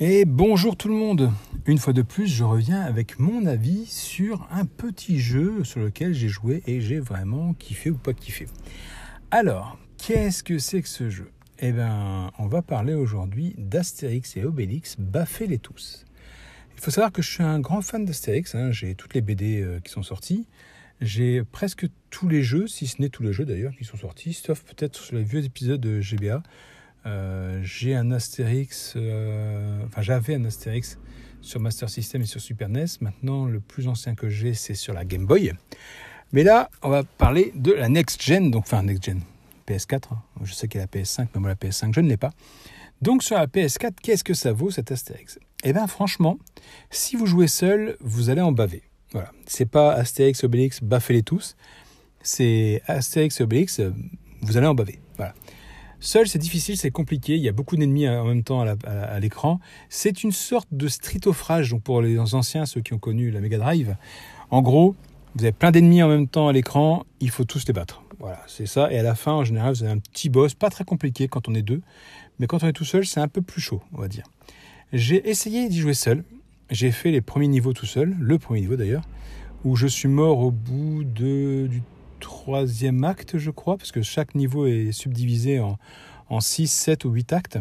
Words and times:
Et 0.00 0.24
bonjour 0.24 0.76
tout 0.76 0.88
le 0.88 0.94
monde 0.94 1.30
Une 1.66 1.76
fois 1.76 1.92
de 1.92 2.00
plus, 2.00 2.26
je 2.26 2.44
reviens 2.44 2.80
avec 2.80 3.18
mon 3.18 3.44
avis 3.44 3.84
sur 3.86 4.48
un 4.50 4.64
petit 4.64 5.20
jeu 5.20 5.64
sur 5.64 5.80
lequel 5.80 6.14
j'ai 6.14 6.28
joué 6.28 6.62
et 6.66 6.80
j'ai 6.80 6.98
vraiment 6.98 7.52
kiffé 7.52 7.90
ou 7.90 7.96
pas 7.96 8.14
kiffé. 8.14 8.48
Alors, 9.30 9.78
qu'est-ce 9.98 10.42
que 10.42 10.58
c'est 10.58 10.80
que 10.80 10.88
ce 10.88 11.10
jeu? 11.10 11.30
Eh 11.58 11.72
bien, 11.72 12.32
on 12.38 12.46
va 12.46 12.62
parler 12.62 12.94
aujourd'hui 12.94 13.54
d'Astérix 13.58 14.36
et 14.38 14.44
Obélix, 14.44 14.96
baffez-les 14.98 15.58
tous. 15.58 16.06
Il 16.74 16.80
faut 16.80 16.90
savoir 16.90 17.12
que 17.12 17.20
je 17.20 17.30
suis 17.30 17.42
un 17.42 17.60
grand 17.60 17.82
fan 17.82 18.06
d'Astérix, 18.06 18.54
hein. 18.54 18.72
j'ai 18.72 18.94
toutes 18.94 19.12
les 19.12 19.20
BD 19.20 19.60
euh, 19.60 19.78
qui 19.80 19.92
sont 19.92 20.02
sorties, 20.02 20.46
j'ai 21.02 21.44
presque 21.44 21.86
tous 22.08 22.28
les 22.28 22.42
jeux, 22.42 22.66
si 22.66 22.86
ce 22.86 23.00
n'est 23.02 23.10
tous 23.10 23.22
les 23.22 23.32
jeux 23.32 23.44
d'ailleurs, 23.44 23.76
qui 23.76 23.84
sont 23.84 23.98
sortis, 23.98 24.32
sauf 24.32 24.62
peut-être 24.62 24.98
sur 24.98 25.16
les 25.16 25.22
vieux 25.22 25.44
épisodes 25.44 25.80
de 25.80 26.00
GBA. 26.00 26.42
Euh, 27.06 27.60
j'ai 27.62 27.94
un 27.94 28.10
Astérix, 28.12 28.94
euh, 28.96 29.84
enfin 29.86 30.02
j'avais 30.02 30.36
un 30.36 30.44
Astérix 30.44 30.98
sur 31.40 31.58
Master 31.58 31.90
System 31.90 32.22
et 32.22 32.26
sur 32.26 32.40
Super 32.40 32.68
NES. 32.68 32.86
Maintenant, 33.00 33.46
le 33.46 33.60
plus 33.60 33.88
ancien 33.88 34.14
que 34.14 34.28
j'ai, 34.28 34.54
c'est 34.54 34.74
sur 34.74 34.94
la 34.94 35.04
Game 35.04 35.26
Boy. 35.26 35.52
Mais 36.32 36.44
là, 36.44 36.70
on 36.82 36.88
va 36.88 37.02
parler 37.02 37.52
de 37.56 37.72
la 37.72 37.88
Next 37.88 38.22
Gen, 38.22 38.50
donc 38.50 38.64
enfin 38.64 38.82
Next 38.82 39.04
Gen, 39.04 39.20
PS4. 39.66 40.12
Hein. 40.12 40.22
Je 40.42 40.52
sais 40.52 40.68
qu'il 40.68 40.80
y 40.80 40.82
a 40.82 40.86
la 40.92 41.00
PS5, 41.00 41.28
mais 41.34 41.40
moi 41.40 41.50
la 41.50 41.56
PS5, 41.56 41.92
je 41.94 42.00
ne 42.00 42.08
l'ai 42.08 42.16
pas. 42.16 42.32
Donc 43.02 43.22
sur 43.22 43.36
la 43.36 43.46
PS4, 43.46 43.94
qu'est-ce 44.00 44.24
que 44.24 44.34
ça 44.34 44.52
vaut 44.52 44.70
cet 44.70 44.92
Astérix? 44.92 45.38
Eh 45.64 45.72
bien 45.72 45.86
franchement, 45.86 46.38
si 46.90 47.16
vous 47.16 47.26
jouez 47.26 47.48
seul, 47.48 47.96
vous 48.00 48.30
allez 48.30 48.40
en 48.40 48.52
baver. 48.52 48.82
Voilà, 49.12 49.30
c'est 49.46 49.66
pas 49.66 49.92
Astérix 49.92 50.42
Obélix, 50.44 50.80
baffez-les 50.80 51.22
tous. 51.22 51.56
C'est 52.22 52.80
Astérix 52.86 53.40
Obélix, 53.40 53.80
vous 54.40 54.56
allez 54.56 54.66
en 54.66 54.74
baver. 54.74 55.00
Seul, 56.04 56.26
c'est 56.26 56.40
difficile, 56.40 56.76
c'est 56.76 56.90
compliqué. 56.90 57.36
Il 57.36 57.42
y 57.42 57.48
a 57.48 57.52
beaucoup 57.52 57.76
d'ennemis 57.76 58.08
en 58.08 58.24
même 58.24 58.42
temps 58.42 58.60
à 58.60 59.20
l'écran. 59.20 59.60
C'est 59.88 60.24
une 60.24 60.32
sorte 60.32 60.66
de 60.72 60.88
streetofrage. 60.88 61.70
Donc 61.70 61.84
pour 61.84 62.02
les 62.02 62.18
anciens, 62.18 62.66
ceux 62.66 62.80
qui 62.80 62.92
ont 62.92 62.98
connu 62.98 63.30
la 63.30 63.38
Mega 63.38 63.56
Drive, 63.56 63.94
en 64.50 64.62
gros, 64.62 64.96
vous 65.36 65.44
avez 65.44 65.52
plein 65.52 65.70
d'ennemis 65.70 66.02
en 66.02 66.08
même 66.08 66.26
temps 66.26 66.48
à 66.48 66.52
l'écran. 66.52 67.06
Il 67.20 67.30
faut 67.30 67.44
tous 67.44 67.68
les 67.68 67.72
battre. 67.72 68.02
Voilà, 68.18 68.42
c'est 68.48 68.66
ça. 68.66 68.92
Et 68.92 68.98
à 68.98 69.04
la 69.04 69.14
fin, 69.14 69.30
en 69.30 69.44
général, 69.44 69.74
vous 69.74 69.84
avez 69.84 69.92
un 69.92 69.98
petit 69.98 70.28
boss, 70.28 70.54
pas 70.54 70.70
très 70.70 70.82
compliqué 70.82 71.28
quand 71.28 71.48
on 71.48 71.54
est 71.54 71.62
deux, 71.62 71.82
mais 72.40 72.48
quand 72.48 72.64
on 72.64 72.66
est 72.66 72.72
tout 72.72 72.84
seul, 72.84 73.06
c'est 73.06 73.20
un 73.20 73.28
peu 73.28 73.40
plus 73.40 73.60
chaud, 73.60 73.80
on 73.92 74.00
va 74.00 74.08
dire. 74.08 74.24
J'ai 74.92 75.30
essayé 75.30 75.68
d'y 75.68 75.78
jouer 75.78 75.94
seul. 75.94 76.24
J'ai 76.68 76.90
fait 76.90 77.12
les 77.12 77.20
premiers 77.20 77.46
niveaux 77.46 77.74
tout 77.74 77.86
seul, 77.86 78.16
le 78.18 78.38
premier 78.38 78.60
niveau 78.60 78.74
d'ailleurs, 78.74 79.04
où 79.64 79.76
je 79.76 79.86
suis 79.86 80.08
mort 80.08 80.40
au 80.40 80.50
bout 80.50 81.04
de, 81.04 81.68
du 81.68 81.80
troisième 82.22 83.04
acte, 83.04 83.36
je 83.38 83.50
crois, 83.50 83.76
parce 83.76 83.92
que 83.92 84.02
chaque 84.02 84.34
niveau 84.34 84.66
est 84.66 84.92
subdivisé 84.92 85.60
en, 85.60 85.76
en 86.30 86.40
6, 86.40 86.68
7 86.68 87.04
ou 87.04 87.10
8 87.10 87.32
actes. 87.32 87.58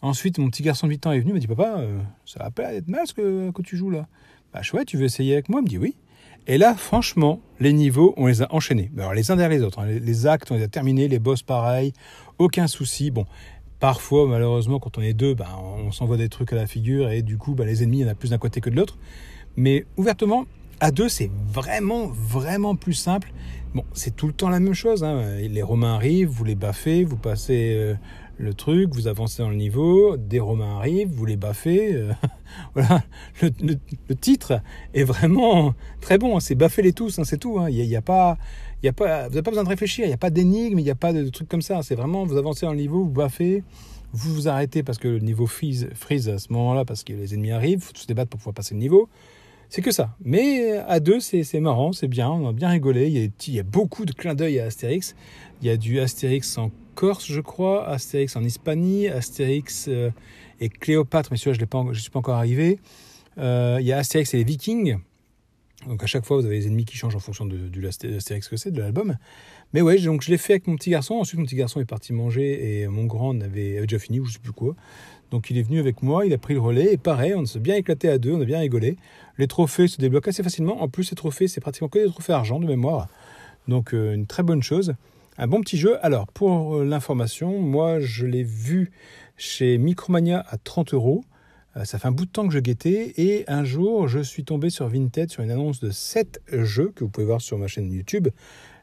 Ensuite, 0.00 0.38
mon 0.38 0.48
petit 0.48 0.62
garçon 0.62 0.86
de 0.86 0.92
8 0.92 1.06
ans 1.06 1.12
est 1.12 1.20
venu, 1.20 1.30
il 1.30 1.34
m'a 1.34 1.38
dit 1.40 1.46
Papa, 1.46 1.76
euh, 1.78 2.00
ça 2.24 2.42
va 2.42 2.50
pas 2.50 2.72
être 2.72 2.88
mal 2.88 3.06
ce 3.06 3.12
que, 3.12 3.62
tu 3.62 3.76
joues 3.76 3.90
là. 3.90 4.08
Bah, 4.52 4.62
chouette, 4.62 4.88
tu 4.88 4.96
veux 4.96 5.04
essayer 5.04 5.34
avec 5.34 5.48
moi? 5.48 5.60
Il 5.60 5.64
me 5.64 5.68
dit 5.68 5.78
Oui. 5.78 5.96
Et 6.48 6.58
là, 6.58 6.74
franchement, 6.74 7.40
les 7.60 7.72
niveaux, 7.72 8.14
on 8.16 8.26
les 8.26 8.42
a 8.42 8.52
enchaînés. 8.52 8.90
Alors, 8.98 9.14
les 9.14 9.30
uns 9.30 9.36
derrière 9.36 9.56
les 9.56 9.64
autres. 9.64 9.78
Hein. 9.78 9.86
Les, 9.86 10.26
actes, 10.26 10.50
on 10.50 10.56
les 10.56 10.64
a 10.64 10.68
terminés, 10.68 11.06
les 11.06 11.20
boss, 11.20 11.42
pareil. 11.42 11.92
Aucun 12.38 12.66
souci. 12.66 13.12
Bon, 13.12 13.26
parfois, 13.78 14.26
malheureusement, 14.26 14.80
quand 14.80 14.98
on 14.98 15.02
est 15.02 15.12
deux, 15.12 15.34
bah, 15.34 15.56
on 15.60 15.92
s'envoie 15.92 16.16
des 16.16 16.28
trucs 16.28 16.52
à 16.52 16.56
la 16.56 16.66
figure 16.66 17.10
et 17.10 17.22
du 17.22 17.38
coup, 17.38 17.54
bah, 17.54 17.64
les 17.64 17.84
ennemis, 17.84 17.98
il 17.98 18.02
y 18.02 18.04
en 18.04 18.08
a 18.08 18.16
plus 18.16 18.30
d'un 18.30 18.38
côté 18.38 18.60
que 18.60 18.70
de 18.70 18.74
l'autre. 18.74 18.98
Mais 19.56 19.86
ouvertement, 19.96 20.46
à 20.80 20.90
deux, 20.90 21.08
c'est 21.08 21.30
vraiment, 21.46 22.08
vraiment 22.08 22.74
plus 22.74 22.94
simple. 22.94 23.32
Bon, 23.74 23.84
c'est 23.94 24.14
tout 24.14 24.26
le 24.26 24.34
temps 24.34 24.50
la 24.50 24.60
même 24.60 24.74
chose. 24.74 25.02
Hein. 25.02 25.36
Les 25.36 25.62
Romains 25.62 25.94
arrivent, 25.94 26.28
vous 26.28 26.44
les 26.44 26.54
baffez, 26.54 27.04
vous 27.04 27.16
passez 27.16 27.72
euh, 27.74 27.94
le 28.36 28.52
truc, 28.52 28.92
vous 28.92 29.06
avancez 29.06 29.42
dans 29.42 29.48
le 29.48 29.56
niveau. 29.56 30.18
Des 30.18 30.40
Romains 30.40 30.76
arrivent, 30.76 31.08
vous 31.08 31.24
les 31.24 31.38
baffez. 31.38 31.94
Euh, 31.94 32.12
voilà, 32.74 33.02
le, 33.40 34.14
titre 34.14 34.60
est 34.92 35.04
vraiment 35.04 35.72
très 36.02 36.18
bon. 36.18 36.36
Hein. 36.36 36.40
C'est 36.40 36.54
baffer 36.54 36.82
les 36.82 36.92
tous, 36.92 37.18
hein, 37.18 37.24
c'est 37.24 37.38
tout. 37.38 37.66
Il 37.68 37.88
n'y 37.88 37.96
a, 37.96 38.02
pas, 38.02 38.36
y 38.82 38.88
a 38.88 38.92
pas, 38.92 39.22
vous 39.24 39.30
n'avez 39.30 39.42
pas 39.42 39.50
besoin 39.52 39.64
de 39.64 39.70
réfléchir. 39.70 40.04
Il 40.04 40.08
n'y 40.08 40.14
a 40.14 40.18
pas 40.18 40.30
d'énigme, 40.30 40.78
il 40.78 40.84
n'y 40.84 40.90
a 40.90 40.94
pas 40.94 41.14
de, 41.14 41.26
trucs 41.30 41.48
comme 41.48 41.62
ça. 41.62 41.82
C'est 41.82 41.94
vraiment, 41.94 42.26
vous 42.26 42.36
avancez 42.36 42.66
dans 42.66 42.72
le 42.72 42.78
niveau, 42.78 43.04
vous 43.04 43.10
baffez. 43.10 43.64
Vous 44.12 44.34
vous 44.34 44.48
arrêtez 44.48 44.82
parce 44.82 44.98
que 44.98 45.08
le 45.08 45.20
niveau 45.20 45.46
freeze, 45.46 45.88
freeze 45.94 46.28
à 46.28 46.38
ce 46.38 46.52
moment-là 46.52 46.84
parce 46.84 47.04
que 47.04 47.14
les 47.14 47.32
ennemis 47.32 47.52
arrivent. 47.52 47.80
Faut 47.80 47.94
se 47.94 48.06
débattre 48.06 48.28
pour 48.28 48.38
pouvoir 48.38 48.54
passer 48.54 48.74
le 48.74 48.80
niveau. 48.80 49.08
C'est 49.74 49.80
que 49.80 49.90
ça. 49.90 50.14
Mais 50.22 50.76
à 50.86 51.00
deux, 51.00 51.18
c'est 51.18 51.60
marrant, 51.60 51.94
c'est 51.94 52.06
bien, 52.06 52.28
on 52.28 52.46
a 52.46 52.52
bien 52.52 52.68
rigolé. 52.68 53.06
Il 53.06 53.16
y 53.16 53.24
a, 53.24 53.28
il 53.46 53.54
y 53.54 53.58
a 53.58 53.62
beaucoup 53.62 54.04
de 54.04 54.12
clins 54.12 54.34
d'œil 54.34 54.60
à 54.60 54.66
Astérix. 54.66 55.16
Il 55.62 55.66
y 55.66 55.70
a 55.70 55.78
du 55.78 55.98
Astérix 55.98 56.58
en 56.58 56.70
Corse, 56.94 57.24
je 57.24 57.40
crois, 57.40 57.88
Astérix 57.88 58.36
en 58.36 58.44
Hispanie, 58.44 59.08
Astérix 59.08 59.86
euh, 59.88 60.10
et 60.60 60.68
Cléopâtre, 60.68 61.30
mais 61.30 61.38
celui-là, 61.38 61.54
je 61.54 61.88
ne 61.88 61.94
suis 61.94 62.10
pas 62.10 62.18
encore 62.18 62.34
arrivé. 62.34 62.80
Euh, 63.38 63.78
il 63.80 63.86
y 63.86 63.92
a 63.92 63.96
Astérix 63.96 64.34
et 64.34 64.36
les 64.36 64.44
Vikings. 64.44 64.98
Donc 65.86 66.02
à 66.02 66.06
chaque 66.06 66.24
fois, 66.24 66.36
vous 66.36 66.46
avez 66.46 66.58
les 66.58 66.66
ennemis 66.66 66.84
qui 66.84 66.96
changent 66.96 67.16
en 67.16 67.20
fonction 67.20 67.46
de, 67.46 67.80
l'Astérix 67.80 68.48
que 68.48 68.56
c'est, 68.56 68.70
de 68.70 68.80
l'album. 68.80 69.16
Mais 69.72 69.80
ouais, 69.80 69.98
donc 69.98 70.22
je 70.22 70.30
l'ai 70.30 70.38
fait 70.38 70.54
avec 70.54 70.66
mon 70.66 70.76
petit 70.76 70.90
garçon. 70.90 71.14
Ensuite, 71.14 71.38
mon 71.40 71.46
petit 71.46 71.56
garçon 71.56 71.80
est 71.80 71.84
parti 71.84 72.12
manger 72.12 72.80
et 72.82 72.86
mon 72.88 73.04
grand 73.04 73.40
avait, 73.40 73.80
déjà 73.80 73.98
fini, 73.98 74.20
ou 74.20 74.26
je 74.26 74.34
sais 74.34 74.38
plus 74.38 74.52
quoi. 74.52 74.74
Donc 75.30 75.48
il 75.50 75.56
est 75.56 75.62
venu 75.62 75.80
avec 75.80 76.02
moi, 76.02 76.26
il 76.26 76.32
a 76.34 76.38
pris 76.38 76.52
le 76.52 76.60
relais 76.60 76.92
et 76.92 76.98
pareil, 76.98 77.34
on 77.34 77.46
s'est 77.46 77.58
bien 77.58 77.74
éclaté 77.76 78.08
à 78.10 78.18
deux, 78.18 78.32
on 78.32 78.40
a 78.42 78.44
bien 78.44 78.58
rigolé. 78.58 78.96
Les 79.38 79.46
trophées 79.46 79.88
se 79.88 79.98
débloquent 79.98 80.28
assez 80.28 80.42
facilement. 80.42 80.82
En 80.82 80.88
plus, 80.88 81.04
ces 81.04 81.14
trophées, 81.14 81.48
c'est 81.48 81.60
pratiquement 81.62 81.88
que 81.88 81.98
des 81.98 82.10
trophées 82.10 82.34
argent 82.34 82.60
de 82.60 82.66
mémoire. 82.66 83.08
Donc 83.66 83.94
euh, 83.94 84.14
une 84.14 84.26
très 84.26 84.42
bonne 84.42 84.62
chose. 84.62 84.94
Un 85.38 85.46
bon 85.46 85.62
petit 85.62 85.78
jeu. 85.78 85.96
Alors 86.04 86.26
pour 86.26 86.76
euh, 86.76 86.84
l'information, 86.84 87.58
moi 87.58 87.98
je 87.98 88.26
l'ai 88.26 88.42
vu 88.42 88.90
chez 89.38 89.78
Micromania 89.78 90.44
à 90.50 90.58
30 90.58 90.92
euros. 90.92 91.24
Euh, 91.76 91.84
ça 91.84 91.98
fait 91.98 92.08
un 92.08 92.12
bout 92.12 92.26
de 92.26 92.30
temps 92.30 92.46
que 92.46 92.52
je 92.52 92.58
guettais 92.58 93.14
et 93.16 93.44
un 93.48 93.64
jour 93.64 94.08
je 94.08 94.18
suis 94.18 94.44
tombé 94.44 94.70
sur 94.70 94.88
Vinted 94.88 95.30
sur 95.30 95.42
une 95.42 95.50
annonce 95.50 95.80
de 95.80 95.90
7 95.90 96.42
jeux 96.52 96.92
que 96.94 97.04
vous 97.04 97.10
pouvez 97.10 97.26
voir 97.26 97.40
sur 97.40 97.58
ma 97.58 97.66
chaîne 97.66 97.90
YouTube, 97.90 98.28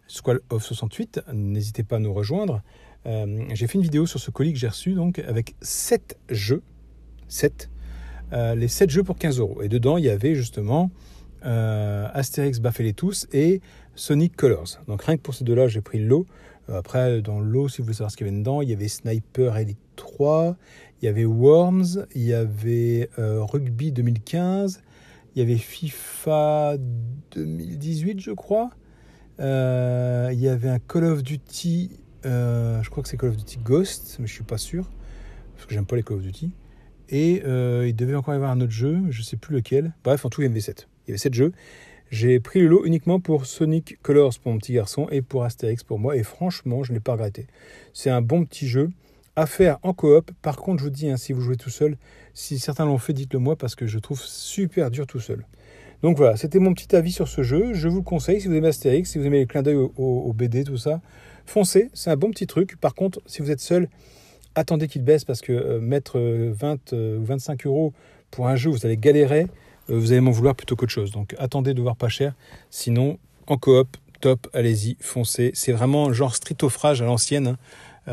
Squall 0.07 0.41
of 0.49 0.63
68. 0.63 1.21
N'hésitez 1.33 1.83
pas 1.83 1.97
à 1.97 1.99
nous 1.99 2.13
rejoindre. 2.13 2.61
Euh, 3.05 3.45
j'ai 3.53 3.67
fait 3.67 3.75
une 3.75 3.83
vidéo 3.83 4.05
sur 4.05 4.19
ce 4.19 4.31
colis 4.31 4.53
que 4.53 4.59
j'ai 4.59 4.67
reçu 4.67 4.93
donc 4.93 5.19
avec 5.19 5.55
7 5.61 6.17
jeux, 6.29 6.61
7, 7.27 7.69
euh, 8.33 8.55
les 8.55 8.67
7 8.67 8.89
jeux 8.89 9.03
pour 9.03 9.17
15 9.17 9.39
euros. 9.39 9.61
Et 9.61 9.69
dedans, 9.69 9.97
il 9.97 10.05
y 10.05 10.09
avait 10.09 10.35
justement 10.35 10.91
euh, 11.45 12.07
Astérix 12.13 12.59
et 13.31 13.61
Sonic 13.95 14.35
Colors. 14.35 14.81
Donc 14.87 15.03
rien 15.03 15.15
que 15.15 15.21
pour 15.21 15.33
ces 15.33 15.43
deux-là, 15.43 15.67
j'ai 15.67 15.81
pris 15.81 15.99
l'eau. 15.99 16.25
Après, 16.71 17.21
dans 17.21 17.39
l'eau, 17.39 17.67
si 17.67 17.79
vous 17.79 17.85
voulez 17.85 17.95
savoir 17.95 18.11
ce 18.11 18.17
qu'il 18.17 18.27
y 18.27 18.29
avait 18.29 18.37
dedans, 18.37 18.61
il 18.61 18.69
y 18.69 18.73
avait 18.73 18.87
Sniper 18.87 19.57
Elite 19.57 19.79
3, 19.99 20.57
il 21.01 21.05
y 21.05 21.07
avait 21.07 21.25
Worms, 21.25 22.07
il 22.15 22.23
y 22.23 22.33
avait 22.33 23.09
Rugby 23.17 23.91
2015, 23.91 24.81
il 25.35 25.39
y 25.39 25.41
avait 25.41 25.57
FIFA 25.57 26.77
2018, 27.31 28.19
je 28.19 28.31
crois. 28.31 28.71
il 29.39 30.39
y 30.39 30.47
avait 30.47 30.69
un 30.69 30.79
Call 30.79 31.05
of 31.05 31.23
Duty 31.23 31.91
euh, 32.25 32.81
je 32.83 32.89
crois 32.89 33.03
que 33.03 33.09
c'est 33.09 33.17
Call 33.17 33.29
of 33.29 33.37
Duty 33.37 33.59
Ghost, 33.59 34.17
mais 34.19 34.27
je 34.27 34.33
suis 34.33 34.43
pas 34.43 34.57
sûr, 34.57 34.89
parce 35.55 35.65
que 35.65 35.73
j'aime 35.73 35.85
pas 35.85 35.95
les 35.95 36.03
Call 36.03 36.17
of 36.17 36.23
Duty. 36.23 36.51
Et 37.09 37.41
euh, 37.45 37.87
il 37.87 37.95
devait 37.95 38.15
encore 38.15 38.33
y 38.33 38.37
avoir 38.37 38.51
un 38.51 38.61
autre 38.61 38.71
jeu, 38.71 38.99
je 39.09 39.21
sais 39.21 39.37
plus 39.37 39.55
lequel. 39.55 39.93
Bref, 40.03 40.25
en 40.25 40.29
tout, 40.29 40.41
il 40.41 40.47
y 40.47 40.49
avait 40.49 40.59
7. 40.59 40.87
Il 41.07 41.09
y 41.09 41.11
avait 41.11 41.17
7 41.17 41.33
jeux. 41.33 41.53
J'ai 42.11 42.39
pris 42.39 42.59
le 42.59 42.67
lot 42.67 42.85
uniquement 42.85 43.19
pour 43.19 43.45
Sonic 43.45 43.99
Colors 44.01 44.39
pour 44.39 44.51
mon 44.51 44.57
petit 44.57 44.73
garçon 44.73 45.07
et 45.11 45.21
pour 45.21 45.43
Astérix 45.43 45.83
pour 45.83 45.99
moi. 45.99 46.15
Et 46.15 46.23
franchement, 46.23 46.83
je 46.83 46.91
ne 46.91 46.97
l'ai 46.97 47.01
pas 47.01 47.13
regretté. 47.13 47.47
C'est 47.93 48.09
un 48.09 48.21
bon 48.21 48.45
petit 48.45 48.67
jeu 48.67 48.89
à 49.39 49.45
faire 49.45 49.79
en 49.83 49.93
coop. 49.93 50.31
Par 50.41 50.57
contre, 50.57 50.79
je 50.79 50.85
vous 50.85 50.89
dis, 50.89 51.09
hein, 51.09 51.17
si 51.17 51.33
vous 51.33 51.41
jouez 51.41 51.57
tout 51.57 51.69
seul, 51.69 51.97
si 52.33 52.59
certains 52.59 52.85
l'ont 52.85 52.97
fait, 52.97 53.13
dites-le 53.13 53.39
moi 53.39 53.55
parce 53.55 53.75
que 53.75 53.87
je 53.87 53.99
trouve 53.99 54.21
super 54.21 54.91
dur 54.91 55.07
tout 55.07 55.19
seul. 55.19 55.45
Donc 56.01 56.17
voilà, 56.17 56.37
c'était 56.37 56.59
mon 56.59 56.73
petit 56.73 56.95
avis 56.95 57.11
sur 57.11 57.27
ce 57.27 57.43
jeu. 57.43 57.73
Je 57.73 57.87
vous 57.87 57.97
le 57.97 58.03
conseille 58.03 58.39
si 58.39 58.47
vous 58.47 58.53
aimez 58.53 58.69
Astérix, 58.69 59.11
si 59.11 59.17
vous 59.17 59.25
aimez 59.25 59.39
les 59.39 59.47
clins 59.47 59.63
d'œil 59.63 59.75
au 59.75 60.33
BD, 60.33 60.63
tout 60.63 60.77
ça 60.77 61.01
foncez, 61.49 61.89
c'est 61.93 62.09
un 62.09 62.15
bon 62.15 62.31
petit 62.31 62.47
truc. 62.47 62.77
Par 62.79 62.95
contre, 62.95 63.21
si 63.25 63.41
vous 63.41 63.51
êtes 63.51 63.59
seul, 63.59 63.89
attendez 64.55 64.87
qu'il 64.87 65.03
baisse 65.03 65.25
parce 65.25 65.41
que 65.41 65.51
euh, 65.51 65.79
mettre 65.81 66.19
20 66.19 66.93
euh, 66.93 67.17
ou 67.17 67.25
25 67.25 67.65
euh, 67.65 67.69
euros 67.69 67.93
pour 68.31 68.47
un 68.47 68.55
jeu, 68.55 68.69
vous 68.69 68.85
allez 68.85 68.97
galérer, 68.97 69.47
vous 69.89 70.11
allez 70.11 70.21
m'en 70.21 70.31
vouloir 70.31 70.55
plutôt 70.55 70.75
qu'autre 70.75 70.91
chose. 70.91 71.11
Donc 71.11 71.35
attendez 71.39 71.73
de 71.73 71.81
voir 71.81 71.95
pas 71.95 72.09
cher. 72.09 72.33
Sinon, 72.69 73.17
en 73.47 73.57
coop, 73.57 73.97
top, 74.21 74.47
allez-y, 74.53 74.95
foncez. 75.01 75.51
C'est 75.55 75.71
vraiment 75.71 76.13
genre 76.13 76.35
streetofrage 76.35 77.01
à 77.01 77.05
l'ancienne. 77.05 77.47
Hein, 77.47 77.57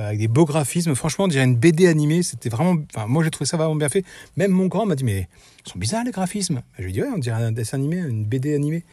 avec 0.05 0.19
des 0.19 0.29
beaux 0.29 0.45
graphismes. 0.45 0.95
Franchement, 0.95 1.25
on 1.25 1.29
dirait 1.29 1.45
une 1.45 1.57
BD 1.57 1.87
animée. 1.87 2.23
C'était 2.23 2.49
vraiment. 2.49 2.77
Moi, 3.07 3.25
j'ai 3.25 3.31
trouvé 3.31 3.47
ça 3.47 3.57
vraiment 3.57 3.77
bien 3.77 3.89
fait. 3.89 4.05
Même 4.37 4.51
mon 4.51 4.67
grand 4.67 4.87
m'a 4.87 4.95
dit 4.95 5.05
Mais 5.05 5.29
ils 5.65 5.71
sont 5.71 5.79
bizarres 5.79 6.05
les 6.05 6.11
graphismes. 6.11 6.63
Je 6.79 6.85
lui 6.85 6.91
ai 6.91 6.93
dit 6.93 7.03
Ouais, 7.03 7.09
on 7.15 7.19
dirait 7.19 7.43
un 7.43 7.53
dessin 7.53 7.79
animé, 7.79 7.97
une 7.97 8.25
BD 8.25 8.55
animée. 8.55 8.85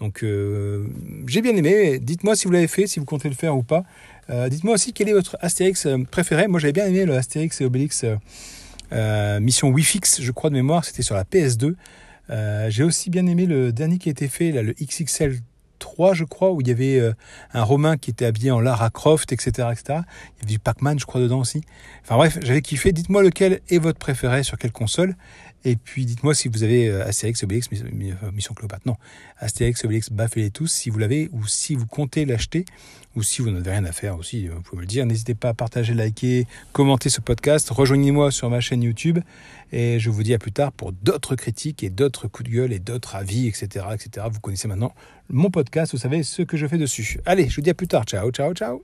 Donc 0.00 0.22
euh, 0.22 0.86
j'ai 1.26 1.42
bien 1.42 1.54
aimé. 1.54 1.98
Dites-moi 1.98 2.34
si 2.34 2.46
vous 2.46 2.52
l'avez 2.52 2.68
fait, 2.68 2.86
si 2.86 2.98
vous 2.98 3.04
comptez 3.04 3.28
le 3.28 3.34
faire 3.34 3.56
ou 3.56 3.62
pas. 3.62 3.84
Euh, 4.30 4.48
dites-moi 4.48 4.74
aussi 4.74 4.92
quel 4.92 5.08
est 5.08 5.12
votre 5.12 5.36
Astérix 5.40 5.86
euh, 5.86 5.98
préféré. 6.10 6.48
Moi 6.48 6.58
j'avais 6.58 6.72
bien 6.72 6.86
aimé 6.86 7.04
le 7.04 7.14
Astérix 7.16 7.60
et 7.60 7.64
Obélix 7.64 8.04
mission 9.40 9.68
Wi-Fix, 9.68 10.20
je 10.20 10.32
crois 15.84 15.88
de 15.88 15.88
mémoire, 15.88 15.88
c'était 15.88 15.88
sur 15.88 15.88
la 15.88 15.88
PS2. 15.88 15.88
j'ai 15.88 15.88
aussi 15.88 15.88
bien 15.88 15.88
aimé 15.88 15.88
le 15.88 15.88
dernier 15.88 15.88
qui 15.88 15.88
a 15.88 15.88
été 15.88 15.88
fait, 15.88 15.88
là, 15.88 15.88
le 15.88 15.88
XXL 15.88 15.88
3, 15.88 16.14
je 16.14 16.24
crois, 16.24 16.52
où 16.52 16.60
il 16.60 16.68
y 16.68 16.70
avait 16.70 17.00
euh, 17.00 17.12
un 17.52 17.62
Romain 17.62 17.96
qui 17.96 18.10
était 18.10 18.26
habillé 18.26 18.50
en 18.50 18.60
Lara 18.60 18.90
Croft, 18.90 19.32
etc., 19.32 19.68
etc. 19.72 19.82
Il 19.88 19.92
y 19.92 20.44
avait 20.44 20.52
du 20.52 20.58
Pac-Man, 20.58 20.98
je 20.98 21.06
crois, 21.06 21.20
dedans 21.20 21.40
aussi. 21.40 21.62
Enfin 22.02 22.16
bref, 22.16 22.38
j'avais 22.42 22.62
kiffé. 22.62 22.92
Dites-moi 22.92 23.22
lequel 23.22 23.60
est 23.68 23.78
votre 23.78 23.98
préféré, 23.98 24.42
sur 24.42 24.58
quelle 24.58 24.72
console. 24.72 25.16
Et 25.64 25.76
puis 25.76 26.06
dites-moi 26.06 26.34
si 26.34 26.48
vous 26.48 26.62
avez 26.62 26.88
euh, 26.88 27.06
Astérix, 27.06 27.42
Obélix, 27.42 27.68
Mission 27.70 28.54
Cléopâtre. 28.54 28.82
Non, 28.86 28.96
Astérix, 29.38 29.84
Obélix, 29.84 30.10
baffez 30.10 30.50
tous, 30.50 30.68
si 30.68 30.88
vous 30.88 30.98
l'avez 30.98 31.28
ou 31.32 31.46
si 31.46 31.74
vous 31.74 31.86
comptez 31.86 32.24
l'acheter 32.24 32.64
ou 33.16 33.22
si 33.22 33.42
vous 33.42 33.50
n'avez 33.50 33.72
rien 33.72 33.84
à 33.84 33.92
faire 33.92 34.16
aussi, 34.16 34.48
vous 34.48 34.62
pouvez 34.62 34.78
me 34.78 34.82
le 34.82 34.86
dire. 34.86 35.04
N'hésitez 35.04 35.34
pas 35.34 35.50
à 35.50 35.54
partager, 35.54 35.94
liker, 35.94 36.46
commenter 36.72 37.10
ce 37.10 37.20
podcast. 37.20 37.68
Rejoignez-moi 37.70 38.30
sur 38.30 38.48
ma 38.48 38.60
chaîne 38.60 38.82
YouTube 38.82 39.18
et 39.72 39.98
je 39.98 40.10
vous 40.10 40.22
dis 40.22 40.34
à 40.34 40.38
plus 40.38 40.52
tard 40.52 40.72
pour 40.72 40.92
d'autres 40.92 41.36
critiques 41.36 41.82
et 41.82 41.90
d'autres 41.90 42.28
coups 42.28 42.50
de 42.50 42.54
gueule 42.54 42.72
et 42.72 42.78
d'autres 42.78 43.16
avis, 43.16 43.46
etc., 43.46 43.86
etc. 43.92 44.26
Vous 44.30 44.40
connaissez 44.40 44.68
maintenant 44.68 44.94
mon 45.28 45.50
podcast, 45.50 45.92
vous 45.92 45.98
savez 45.98 46.22
ce 46.22 46.42
que 46.42 46.56
je 46.56 46.66
fais 46.66 46.78
dessus. 46.78 47.20
Allez, 47.24 47.48
je 47.48 47.56
vous 47.56 47.62
dis 47.62 47.70
à 47.70 47.74
plus 47.74 47.88
tard. 47.88 48.04
Ciao, 48.04 48.30
ciao, 48.30 48.52
ciao. 48.52 48.82